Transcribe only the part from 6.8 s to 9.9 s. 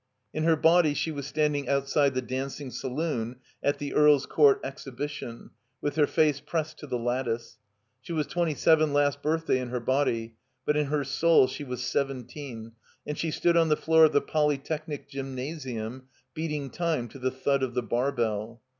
the lattice; she was twenty seven last birthday in her